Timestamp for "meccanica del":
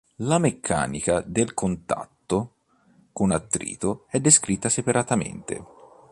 0.39-1.53